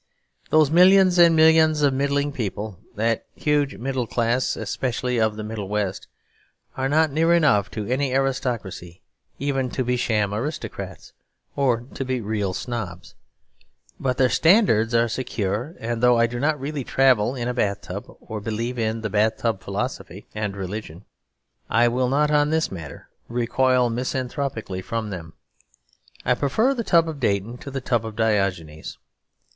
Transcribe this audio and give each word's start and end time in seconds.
Those 0.49 0.71
millions 0.71 1.19
and 1.19 1.35
millions 1.35 1.83
of 1.83 1.93
middling 1.93 2.31
people, 2.31 2.79
that 2.95 3.23
huge 3.35 3.75
middle 3.75 4.07
class 4.07 4.55
especially 4.55 5.19
of 5.19 5.35
the 5.35 5.43
Middle 5.43 5.67
West, 5.69 6.07
are 6.75 6.89
not 6.89 7.11
near 7.11 7.33
enough 7.35 7.69
to 7.69 7.85
any 7.85 8.11
aristocracy 8.11 9.03
even 9.37 9.69
to 9.69 9.83
be 9.83 9.97
sham 9.97 10.33
aristocrats, 10.33 11.13
or 11.55 11.81
to 11.93 12.03
be 12.03 12.19
real 12.19 12.55
snobs. 12.55 13.13
But 13.99 14.17
their 14.17 14.27
standards 14.31 14.95
are 14.95 15.07
secure; 15.07 15.75
and 15.79 16.01
though 16.01 16.17
I 16.17 16.25
do 16.25 16.39
not 16.39 16.59
really 16.59 16.83
travel 16.83 17.35
in 17.35 17.47
a 17.47 17.53
bath 17.53 17.81
tub, 17.81 18.05
or 18.21 18.41
believe 18.41 18.79
in 18.79 19.01
the 19.01 19.09
bath 19.11 19.37
tub 19.37 19.61
philosophy 19.61 20.25
and 20.33 20.55
religion, 20.57 21.05
I 21.69 21.87
will 21.89 22.09
not 22.09 22.31
on 22.31 22.49
this 22.49 22.71
matter 22.71 23.07
recoil 23.27 23.91
misanthropically 23.91 24.83
from 24.83 25.11
them: 25.11 25.33
I 26.25 26.33
prefer 26.33 26.73
the 26.73 26.83
tub 26.83 27.07
of 27.07 27.19
Dayton 27.19 27.59
to 27.59 27.69
the 27.69 27.81
tub 27.81 28.03
of 28.03 28.15
Diogenes. 28.15 28.97